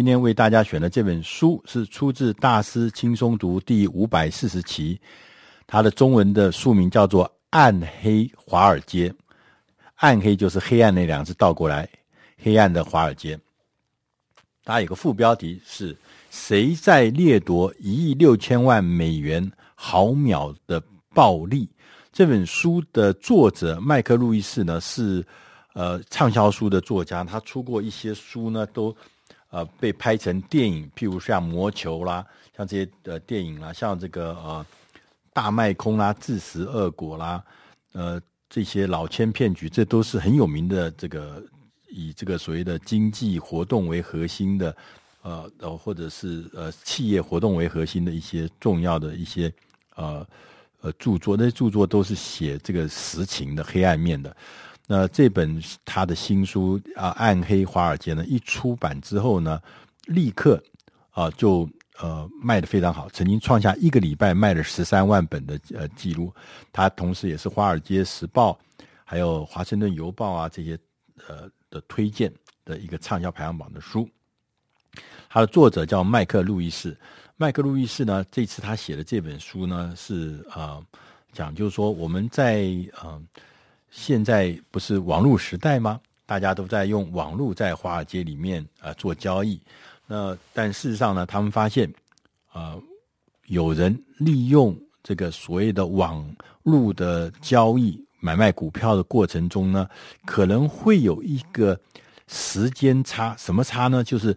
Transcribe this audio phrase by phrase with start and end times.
[0.00, 4.98] 今天为大家选的这本书是出自《大师轻松读》第五百四十期，
[5.66, 9.10] 它的中文的书名叫做《暗黑华尔街》。
[9.96, 11.86] 暗黑就是黑暗那两个字倒过来，
[12.42, 13.38] 黑暗的华尔街。
[14.64, 15.94] 它有个副标题是
[16.32, 20.82] “谁在掠夺一亿六千万美元毫秒的
[21.12, 21.68] 暴利”。
[22.10, 25.22] 这本书的作者麦克·路易斯呢是
[25.74, 28.96] 呃畅销书的作家，他出过一些书呢都。
[29.50, 32.24] 呃，被拍成电影，譬如像《魔球》啦，
[32.56, 34.64] 像这些呃电影啦，像这个呃
[35.32, 37.42] 大卖空啦、自食恶果啦，
[37.92, 41.42] 呃这些老千骗局，这都是很有名的这个
[41.88, 44.76] 以这个所谓的经济活动为核心的，
[45.22, 49.52] 呃呃或者是呃企业活动为核心的一些重要的一些
[49.96, 50.24] 呃
[50.80, 54.36] 呃著作，那些著作都是写这个实情的黑暗面的。
[54.92, 59.62] 那这本他的新书啊，《暗黑华尔街》呢，一出版之后呢，
[60.06, 60.60] 立刻
[61.10, 66.34] 啊就呃卖得非常好，曾经创下一个礼拜卖了十三万本的呃记录。
[66.72, 68.58] 他同时也是《华尔街时报》
[69.04, 70.76] 还有《华盛顿邮报》啊这些
[71.28, 72.28] 呃的推荐
[72.64, 74.08] 的一个畅销排行榜的书。
[75.28, 76.98] 他的作者叫麦克·路易士，
[77.36, 80.86] 麦克·路易士呢，这次他写的这本书呢是啊、呃、
[81.32, 83.22] 讲就是说我们在呃。
[83.90, 86.00] 现在不是网络时代吗？
[86.26, 89.60] 大家都在用网络在华尔街里面啊、做交易。
[90.06, 91.92] 那但事实上呢，他们发现
[92.52, 92.76] 啊、
[93.46, 96.24] 有人利用这个所谓的网
[96.62, 99.88] 络的交易买卖股票的过程中呢，
[100.24, 101.78] 可能会有一个
[102.28, 103.34] 时间差。
[103.36, 104.04] 什么差呢？
[104.04, 104.36] 就是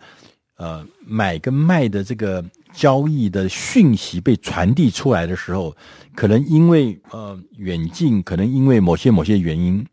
[0.64, 2.44] 呃，买跟卖的这个。
[2.74, 5.78] 交易的讯息被传递出来的时候，
[6.16, 9.86] 可能因为呃远近，可能因为某些某些原因，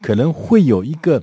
[0.00, 1.20] 可能会有一个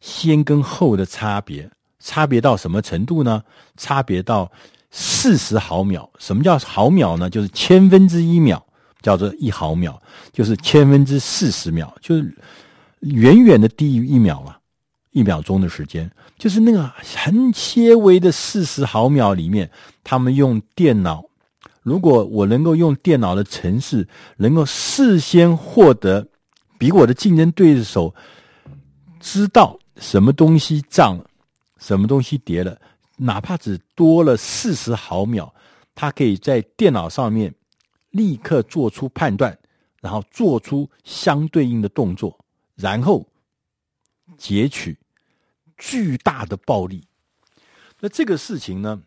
[0.00, 3.42] 先跟后的差别，差别到什么程度呢？
[3.76, 4.48] 差别到
[4.92, 6.08] 四十毫秒。
[6.20, 7.28] 什么叫毫秒呢？
[7.28, 8.64] 就是千分之一秒，
[9.02, 10.00] 叫做一毫秒，
[10.32, 12.32] 就是千分之四十秒，就是
[13.00, 14.56] 远远的低于一秒啊。
[15.14, 19.70] 一秒钟的时间，就是那个很切微的四十毫秒里面，
[20.02, 21.24] 他们用电脑。
[21.82, 24.08] 如果我能够用电脑的程式，
[24.38, 26.26] 能够事先获得
[26.78, 28.12] 比我的竞争对手
[29.20, 31.24] 知道什么东西涨了，
[31.78, 32.76] 什么东西跌了，
[33.16, 35.54] 哪怕只多了四十毫秒，
[35.94, 37.54] 他可以在电脑上面
[38.10, 39.56] 立刻做出判断，
[40.00, 42.36] 然后做出相对应的动作，
[42.74, 43.24] 然后
[44.36, 44.98] 截取。
[45.76, 47.06] 巨大的暴利，
[48.00, 49.00] 那这个事情呢，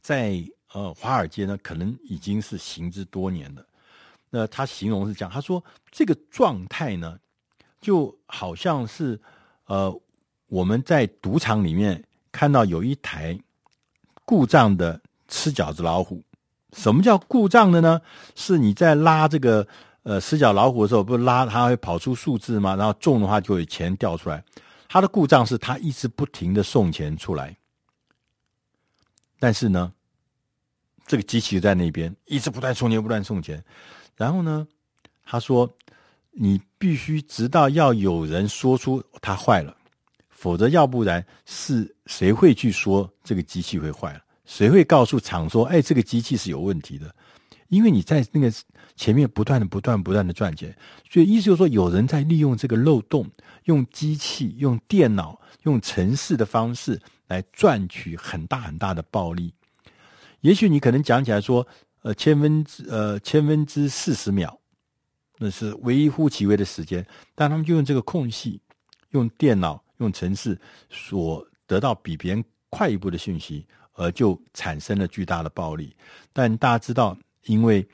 [0.00, 0.42] 在
[0.72, 3.64] 呃华尔街呢，可能已经是行之多年了。
[4.30, 7.18] 那他形容是这样，他说这个状态呢，
[7.80, 9.20] 就好像是
[9.66, 10.00] 呃
[10.48, 13.38] 我们在赌场里面看到有一台
[14.24, 16.22] 故障的吃饺子老虎。
[16.72, 18.00] 什么叫故障的呢？
[18.34, 19.66] 是你在拉这个
[20.02, 22.76] 呃吃角老虎的时候，不拉它会跑出数字吗？
[22.76, 24.44] 然后中的话就有钱掉出来。
[24.96, 27.54] 他的故障是他一直不停的送钱出来，
[29.38, 29.92] 但是呢，
[31.06, 33.62] 这个机器在那边一直不断送钱，不断送钱。
[34.14, 34.66] 然后呢，
[35.22, 35.70] 他说
[36.32, 39.76] ：“你必须直到要有人说出它坏了，
[40.30, 44.22] 否则要不然是谁会去说这个机器会坏了？
[44.46, 47.14] 谁会告诉厂说，哎，这个机器是有问题的？
[47.68, 48.52] 因为你在那个
[48.94, 50.76] 前面不断的、不断、不断的赚钱，
[51.10, 53.30] 所以意思就是说，有人在利用这个漏洞。”
[53.66, 59.52] 用机器、用电脑、用程式的方式来赚取很大很大的暴利。
[60.40, 61.66] 也许你可能讲起来说，
[62.02, 64.56] 呃，千分之呃千分之四十秒，
[65.38, 68.60] 那是微乎其微的时间，但他们就用这个空隙，
[69.10, 70.56] 用电脑、用程式
[70.88, 75.92] 所得到比别人快一步的讯息，而就产生了巨大的暴利。
[76.32, 77.88] 但大家知道，因为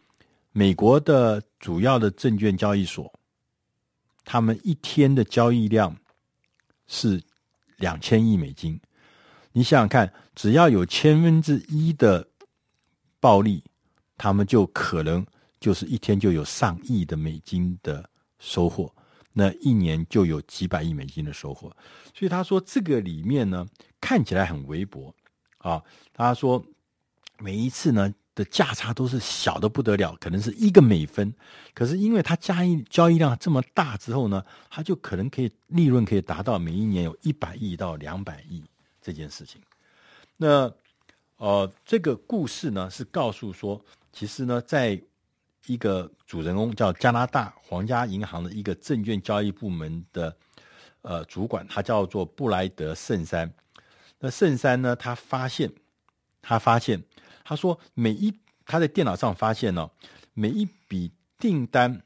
[0.52, 3.12] 美国的主要的证券交易所。
[4.24, 5.96] 他们一天的交易量
[6.86, 7.20] 是
[7.78, 8.80] 两千亿美金，
[9.50, 12.28] 你想想看，只要有千分之一的
[13.18, 13.64] 暴利，
[14.16, 15.26] 他们就可能
[15.58, 18.94] 就是一天就有上亿的美金的收获，
[19.32, 21.68] 那一年就有几百亿美金的收获。
[22.14, 23.66] 所以他说，这个里面呢，
[24.00, 25.12] 看起来很微薄
[25.58, 25.82] 啊。
[26.12, 26.64] 他说，
[27.40, 28.14] 每一次呢。
[28.34, 31.34] 的价差都是小的不得了，可能是一个美分，
[31.74, 38.62] 可是因为它交易交易量这么大之后呢，它就可能可以利润可以达到每一年有一百亿到两百亿
[39.00, 39.60] 这件事情。
[40.36, 40.72] 那
[41.36, 45.00] 呃，这个故事呢是告诉说，其实呢，在
[45.66, 50.34] 一个主人公叫加拿大皇家银行的一个证券交易部门的
[51.02, 53.52] 呃主管，他叫做布莱德圣山。
[54.18, 55.70] 那圣山呢，他发现，
[56.40, 57.02] 他发现，
[57.52, 58.32] 他说每一
[58.64, 59.90] 他在电脑上发现呢、
[60.32, 62.02] 每一笔订单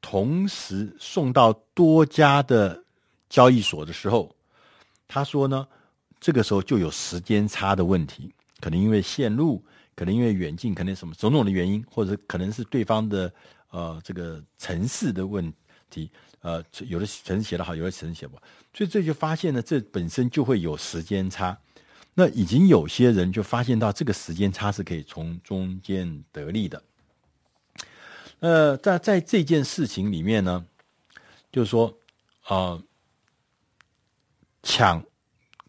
[0.00, 2.84] 同时送到多家的
[3.28, 4.32] 交易所的时候，
[5.08, 5.66] 他说呢，
[6.20, 9.64] 这个时候就有时间差的问题，可能因为线路，
[9.96, 13.32] 可能因为远近，可能什么种种的原因，或者可能是对方的
[13.70, 15.52] 呃这个城市的问
[15.90, 16.08] 题，
[16.40, 18.42] 呃，有的城市写得好，有的城市写不好，
[18.72, 21.58] 所以这就发现呢，这本身就会有时间差。
[22.20, 26.82] 那已经有些人就发现到这个时间差是可以从中间得利的。
[28.40, 30.62] 呃，在在这件事情里面呢，
[31.50, 31.96] 就是说，
[32.46, 32.82] 呃，
[34.62, 35.02] 抢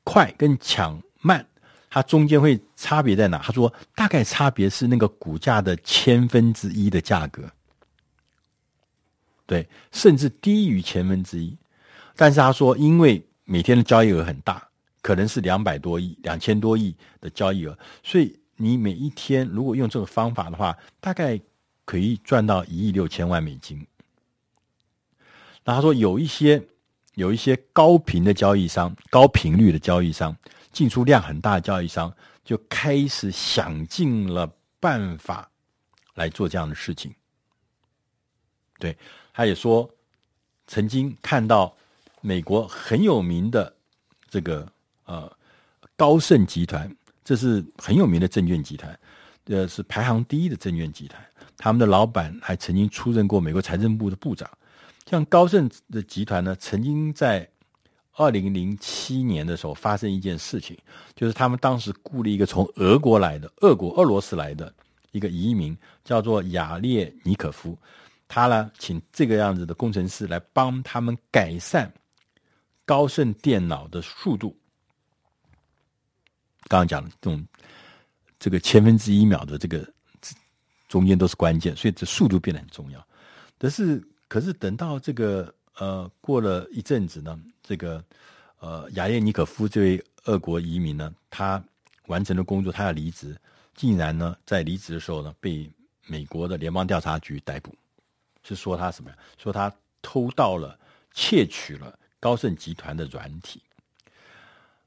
[0.03, 1.48] 快跟抢慢，
[1.89, 3.38] 它中间会差别在哪？
[3.38, 7.50] 他说，大概差别是那个股价的千分之一的价格，
[9.45, 11.57] 对，甚至低于千分之一。
[12.18, 14.68] 但是他说，因为每天的交易额很大，
[15.01, 21.39] 可能是两百多亿、两千多亿的交易额，所以你每一天如果用这个方法的话，大概。
[21.83, 23.86] 可以赚到一亿六千万美金。
[25.65, 26.63] 那他说有一些
[27.15, 30.33] 有一些高频的交易商、高频率的交易商、
[30.71, 32.13] 进出量很大的交易商，
[32.45, 34.50] 就开始想尽了
[34.80, 35.51] 办法
[36.13, 37.13] 来做这样的事情。
[38.80, 38.95] 对，
[39.33, 39.89] 他也说，
[40.68, 41.75] 曾经看到
[42.21, 43.75] 美国很有名的
[44.30, 44.71] 这个
[45.06, 45.31] 呃
[45.95, 46.89] 高盛集团，
[47.24, 49.00] 这是很有名的证券集团，
[49.45, 51.21] 呃，是排行第一的证券集团。
[51.57, 54.50] 他们的老板还曾经出任过美国财政部的部长，
[55.06, 57.48] 像高盛的集团呢，曾经在
[58.13, 60.77] 二零零七年的时候发生一件事情，
[61.15, 64.74] 就是他们当时雇了一个从俄国来的、俄国、俄罗斯来的
[65.12, 67.77] 一个移民，叫做亚列尼可夫，
[68.27, 71.92] 他呢请这个样子的工程师来帮他们改善
[72.86, 74.56] 高盛电脑的速度。
[76.71, 77.45] 刚刚讲的这种
[78.39, 79.85] 这个千分之一秒的这个。
[80.91, 83.07] 中间都是关键，所以这速度变得很重要。
[83.57, 88.03] 但是，可是等到这个呃过了一阵子呢，这个
[88.59, 91.63] 呃雅叶尼可夫这位俄国移民呢，他
[92.07, 93.33] 完成了工作，他要离职，
[93.73, 95.71] 竟然呢在离职的时候呢被
[96.07, 97.73] 美国的联邦调查局逮捕，
[98.44, 99.18] 是说他什么呀？
[99.41, 100.77] 说他偷盗了、
[101.13, 103.62] 窃取了高盛集团的软体。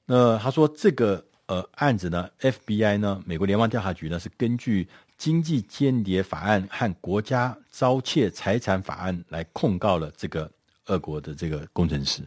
[0.05, 4.89] 那他说这个呃案子呢，FBI 呢，美国联邦调查局呢是根据。
[5.17, 10.51] 经济间谍法案和国家遭窃财产法案来控告了这个
[10.87, 12.21] 俄国的这个工程师，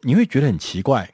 [0.00, 1.08] 你会觉得很奇怪，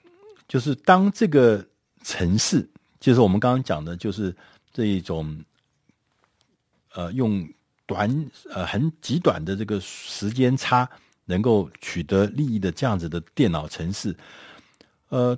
[0.46, 1.66] 就是当这个
[2.04, 2.66] 城市，
[3.00, 4.34] 就是我们刚刚讲的，就是
[4.72, 5.44] 这一种，
[6.94, 7.46] 呃，用
[7.84, 10.88] 短呃很极短的这个时间差
[11.24, 14.16] 能够取得利益的这样子的电脑城市，
[15.08, 15.36] 呃。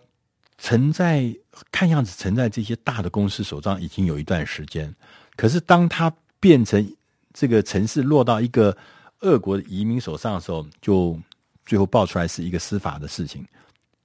[0.62, 1.34] 存在
[1.72, 4.94] 看样子，存在这些大的公司手上已经有一段时间。
[5.34, 6.94] 可是，当它变成
[7.32, 8.76] 这个城市落到一个
[9.20, 11.18] 俄国的移民手上的时候，就
[11.64, 13.42] 最后爆出来是一个司法的事情，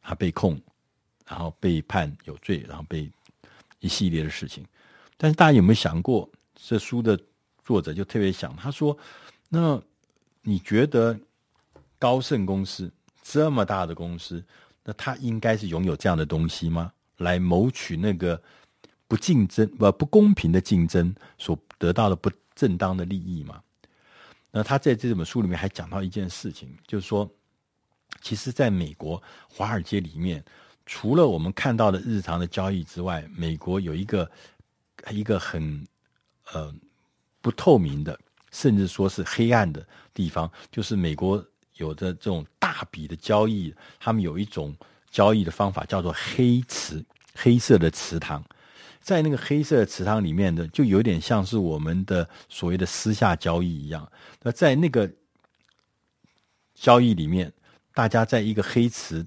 [0.01, 0.57] 他被控，
[1.27, 3.11] 然后被判有罪，然后被
[3.81, 4.65] 一系列的事情。
[5.17, 7.19] 但是，大家有没有想过，这书的
[7.65, 8.97] 作者就特别想，他说
[9.49, 9.81] ：“那
[10.41, 11.19] 你觉得
[11.99, 12.89] 高盛公司
[13.21, 14.41] 这么大的公司？”
[14.87, 16.93] 那他应该是拥有这样的东西吗？
[17.17, 18.39] 来谋取那个
[19.07, 23.59] 不竞争、不不公平的竞争所得到的不正当的利益吗？
[24.51, 27.27] 那他在这本书里面还讲到一件事情，就是说，
[28.21, 30.43] 其实在美国华尔街里面，
[30.85, 34.29] 除了我们看到的日常的交易之外，美国有一个
[35.09, 35.83] 一个很
[36.53, 36.71] 呃
[37.41, 38.19] 不透明的，
[38.51, 41.43] 甚至说是黑暗的地方，就是美国。
[41.77, 44.75] 有的这种大笔的交易，他们有一种
[45.09, 47.03] 交易的方法叫做黑池，
[47.33, 48.43] 黑色的池塘，
[49.01, 54.09] 在那个黑色的池塘里面的，就有点像是我们的所谓的私下交易一样。
[54.41, 55.11] 那在那个
[56.73, 57.51] 交易里面，
[57.93, 59.25] 大家在一个黑池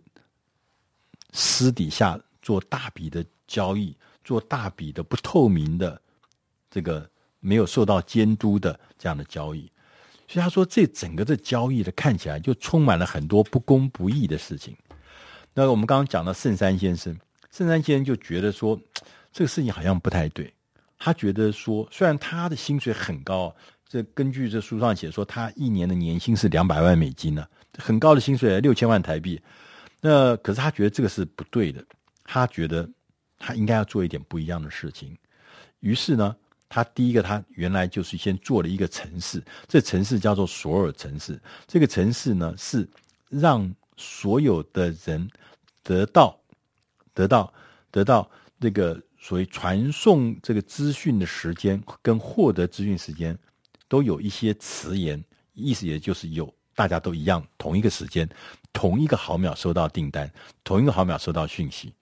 [1.32, 6.00] 私底下做大笔的交易，做大笔的不透明的
[6.70, 7.08] 这个
[7.40, 9.70] 没有受到监督的这样的交易。
[10.30, 14.76] 所以他说，这整个的交易的看起来就充满了很多不公不义的事情。
[15.54, 17.18] 那我们刚刚讲到圣山先生，
[17.50, 18.78] 圣山先生就觉得说，
[19.32, 20.52] 这个事情好像不太对。
[20.98, 23.56] 他觉得说，虽然他的薪水很高，
[23.88, 27.46] 这根据这书上写说，他一年的年薪是两百万美金呢，
[27.78, 29.40] 很高的薪水，六千万台币。
[30.02, 31.82] 那可是他觉得这个是不对的，
[32.24, 32.86] 他觉得
[33.38, 35.16] 他应该要做一点不一样的事情。
[35.80, 36.36] 于是呢。
[36.68, 41.40] 他第一个，他原来就是先做了一个城市，这城市叫做索尔城市。
[41.66, 42.86] 这个城市呢，是
[43.30, 45.28] 让所有的人
[45.82, 46.38] 得到
[47.14, 47.52] 得到
[47.90, 53.36] 得到这个所谓传送这个资讯的时间跟获得资讯时间
[53.88, 55.22] 都有一些迟延，
[55.54, 58.28] 意思也就是有大家都一样，同一个时间，
[58.72, 60.30] 同一个毫秒收到订单，
[60.62, 61.92] 同一个毫秒收到讯息，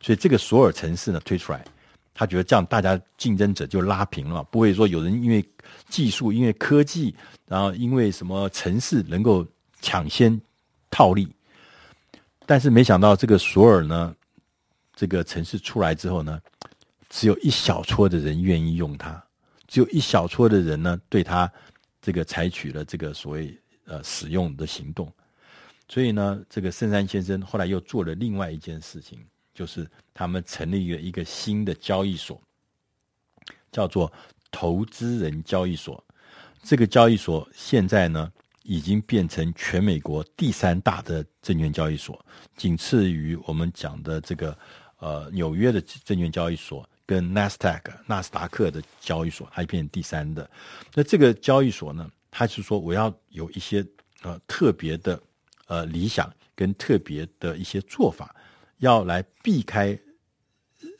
[0.00, 1.64] 所以这个索尔城市呢推出来。
[2.12, 5.42] 他觉得这样，大家竞争者就拉平了，不会说有人因为
[5.88, 7.14] 技术、因为科技，
[7.46, 9.46] 然后因为什么城市能够
[9.80, 10.38] 抢先
[10.90, 11.28] 套利。
[12.44, 14.14] 但是没想到这个索尔呢，
[14.94, 16.40] 这个城市出来之后呢，
[17.08, 19.22] 只有一小撮的人愿意用它，
[19.66, 21.50] 只有一小撮的人呢对他
[22.02, 25.10] 这个采取了这个所谓呃使用的行动。
[25.88, 29.18] 所以呢，这个圣山先生后来又做了另外一件事情。
[29.60, 32.40] 就是他们成立了一个新的交易所，
[33.70, 34.10] 叫做
[34.50, 36.02] 投资人交易所。
[36.62, 42.24] 这个交易所现在呢，已经变成全美国第三大的证券交易所，
[42.56, 44.56] 仅次于我们讲的这个
[44.98, 50.50] 呃纽约的证券交易所跟纳斯达克纳斯达克的交易所，它变成第三的。
[50.94, 53.86] 那这个交易所呢，它是说我要有一些
[54.22, 55.22] 呃特别的
[55.66, 58.34] 呃理想跟特别的一些做法。
[58.80, 59.98] 要来避开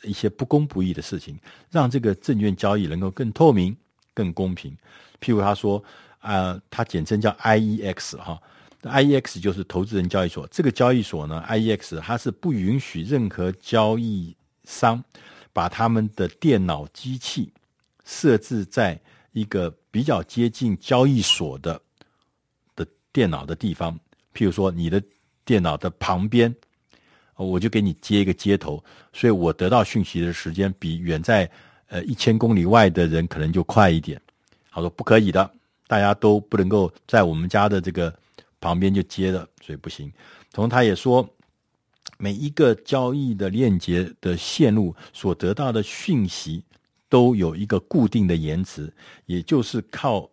[0.03, 1.39] 一些不公不义的事情，
[1.71, 3.77] 让这个证券交易能够更透明、
[4.15, 4.75] 更公平。
[5.21, 5.83] 譬如他说，
[6.21, 8.41] 呃，他简称叫 IEX 哈
[8.83, 10.47] ，IEX 就是投资人交易所。
[10.49, 14.35] 这个交易所呢，IEX 它是不允许任何交易
[14.65, 15.03] 商
[15.53, 17.53] 把他们的电脑机器
[18.05, 18.99] 设置在
[19.33, 21.81] 一个比较接近交易所的
[22.75, 23.99] 的电脑的地方，
[24.35, 25.03] 譬如说你的
[25.45, 26.55] 电脑的旁边。
[27.47, 28.83] 我就给你接一个接头，
[29.13, 31.51] 所以我得到讯息的时间比远在
[31.89, 34.21] 呃一千公里外的人可能就快一点。
[34.71, 35.51] 他说不可以的，
[35.87, 38.15] 大家都不能够在我们家的这个
[38.61, 40.13] 旁边就接了，所以不行。
[40.53, 41.29] 同时他也说，
[42.19, 46.63] 每一个交易的链接的线路所得到的讯息
[47.09, 48.93] 都有一个固定的延迟，
[49.27, 50.29] 也就是靠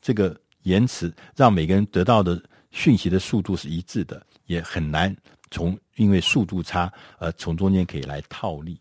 [0.00, 2.40] 这个延迟让每个人得到的
[2.70, 5.16] 讯息的速度是一致的，也很难。
[5.52, 8.76] 从因为速度差，呃，从中间可以来套利。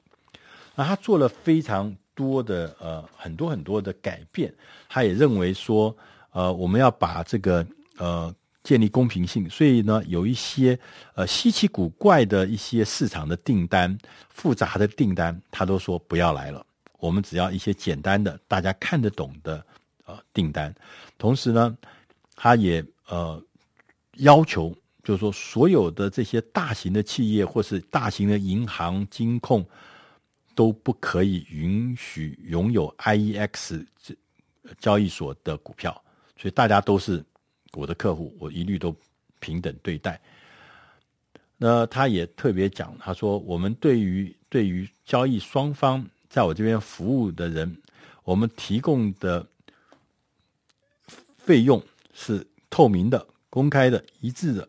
[0.73, 4.51] 那他做了非常多的呃很多很多的改变，
[4.87, 5.95] 他也认为说，
[6.31, 10.79] 呃，我们要把这个呃建立公平性，所以呢，有一些
[11.13, 13.95] 呃稀奇古怪的一些市场的订单、
[14.29, 16.65] 复杂的订单，他都说不要来了。
[16.99, 19.63] 我们只要一些简单的、大家看得懂的
[20.05, 20.73] 呃订单。
[21.17, 21.77] 同时呢，
[22.35, 23.39] 他也呃
[24.17, 24.73] 要求。
[25.03, 29.65] 就是说，所有的这些大型的企业或是大型的银行、金控
[30.53, 34.15] 都不可以允许拥有 IEX 这
[34.77, 35.91] 交易所的股票，
[36.37, 37.23] 所以大家都是
[37.73, 38.95] 我的客户，我一律都
[39.39, 40.21] 平等对待。
[41.57, 47.75] 那他也特别讲，他说，我们对于对于交易双方在我这边服务的人，
[48.23, 49.47] 我们提供的
[51.37, 54.67] 费用是透明的、公开的、一致的。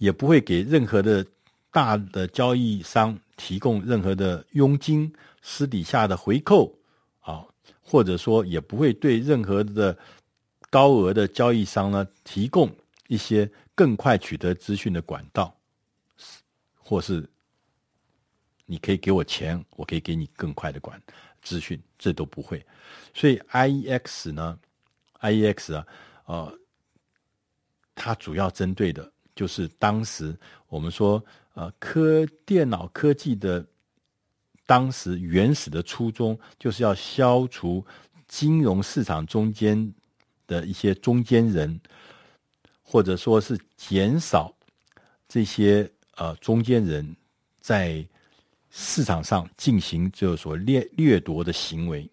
[0.00, 1.24] 也不会给任何的
[1.70, 6.74] 大的交易商提供任何的佣金、私底下的回扣
[7.20, 7.44] 啊，
[7.82, 9.96] 或者说也不会对任何的
[10.70, 12.74] 高额的交易商呢提供
[13.08, 15.54] 一些更快取得资讯的管道，
[16.78, 17.28] 或是
[18.64, 20.98] 你可以给我钱，我可以给你更快的管
[21.42, 22.64] 资讯，这都不会。
[23.12, 24.58] 所以 IEX 呢
[25.20, 25.86] ，IEX 啊，
[26.24, 26.58] 呃，
[27.94, 29.12] 它主要针对的。
[29.40, 33.66] 就是当时我们说，呃，科电脑科技的
[34.66, 37.82] 当时原始的初衷，就是要消除
[38.28, 39.94] 金融市场中间
[40.46, 41.80] 的一些中间人，
[42.82, 44.54] 或者说是减少
[45.26, 47.16] 这些呃中间人
[47.60, 48.06] 在
[48.68, 52.06] 市场上进行就是说掠掠夺的行为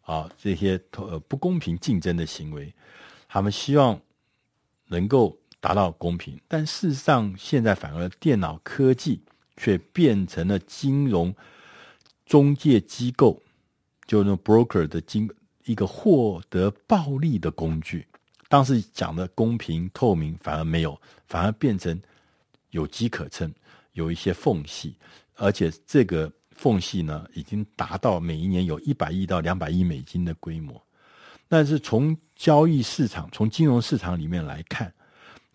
[0.00, 2.74] 啊，这些呃不公平竞争的行为，
[3.28, 3.96] 他们希望
[4.88, 5.38] 能够。
[5.64, 9.18] 达到公平，但事实上，现在反而电脑科技
[9.56, 11.34] 却变成了金融
[12.26, 13.42] 中介机构，
[14.06, 15.26] 就那 broker 的金
[15.64, 18.06] 一个获得暴利的工具。
[18.46, 21.98] 当时讲的公平透明，反而没有，反而变成
[22.68, 23.50] 有机可乘，
[23.94, 24.94] 有一些缝隙，
[25.36, 30.78] 而且这个缝隙呢，已经达到每一年有一百亿到两百亿美金的规模。
[31.48, 34.92] 但是从交易市场、从金融市场里面来看，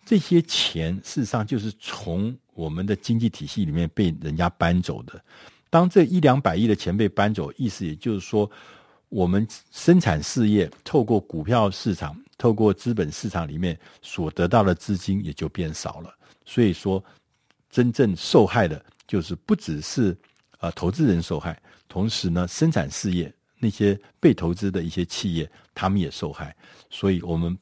[0.04, 5.22] 这些钱事实上就是从我们的经济体系里面被人家搬走的。
[5.68, 8.50] 当这一两百亿的钱被搬走，意思也就是说，
[9.08, 16.12] 我们生产事业透过股票市场、透过资本市场里面所得到的资金也就变少了。
[16.44, 17.02] 所以说，
[17.70, 20.16] 真正受害的，就是不只是
[20.58, 21.56] 啊、投资人受害，
[21.88, 26.54] 同时呢，生产事业那些被投资的一些企业，他们也受害。
[26.90, 27.56] 所以，我们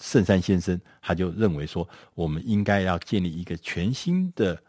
[0.00, 4.60] 圣山先生他就认为说，我们应该要建立一个全新的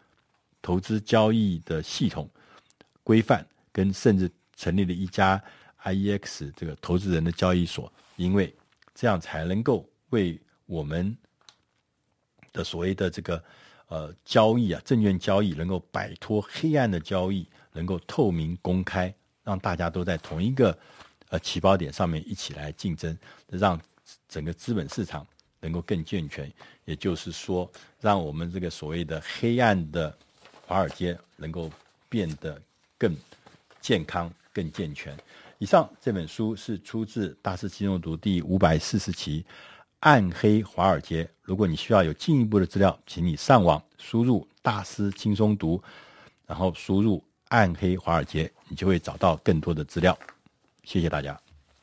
[0.62, 2.30] 投资交易的系统
[3.04, 5.42] 规范，跟甚至成立了一家
[5.84, 8.54] IEX 这个投资人的交易所，因为
[8.94, 11.16] 这样才能够为我们
[12.54, 13.44] 的所谓的这个
[13.88, 19.14] 呃交易啊，证券交易能够摆脱黑暗的交易，能够透明公开，
[19.44, 20.78] 让大家都在同一个
[21.30, 23.16] 呃起跑点上面一起来竞争，
[23.50, 23.80] 让
[24.28, 25.26] 整个资本市场
[25.60, 26.52] 能够更健全。
[26.86, 27.70] 也就是说，
[28.00, 30.16] 让我们这个所谓的黑暗的
[30.66, 31.72] 华尔街能够
[32.10, 32.62] 变得
[32.98, 33.16] 更
[33.82, 35.18] 健康、更健全。
[35.58, 39.42] 以上这本书是出自《大师轻松读》第五百四十期
[40.02, 41.24] 《暗黑华尔街》。
[41.42, 45.82] 如果你需要有进一步的资料，请你上网输入“大师轻松读”，
[46.46, 50.18] 然后输入“暗黑华尔街”，你就会找到更多的资料。
[50.84, 51.45] 谢谢大家。